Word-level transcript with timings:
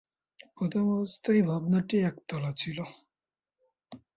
প্রথমাবস্থায় 0.55 1.41
ভবনটি 1.49 1.95
একতলা 2.09 2.51
ছিল। 2.53 2.77